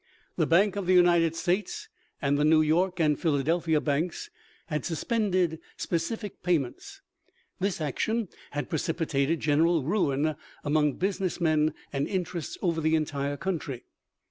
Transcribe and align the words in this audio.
The 0.35 0.47
Bank 0.47 0.75
of 0.75 0.87
the 0.87 0.95
United 0.95 1.35
States 1.35 1.87
and 2.19 2.35
the 2.35 2.43
New 2.43 2.63
York 2.63 2.99
and 2.99 3.19
Philadel 3.19 3.59
phia 3.61 3.79
Banks 3.79 4.31
had 4.65 4.83
suspended 4.83 5.59
specie 5.77 6.31
payments. 6.41 7.01
This 7.59 7.79
action 7.79 8.27
had 8.49 8.67
precipitated 8.67 9.41
general 9.41 9.83
ruin 9.83 10.33
among 10.63 10.93
business 10.93 11.39
men 11.39 11.75
and 11.93 12.07
interests 12.07 12.57
over 12.63 12.81
the 12.81 12.95
entire 12.95 13.37
country. 13.37 13.83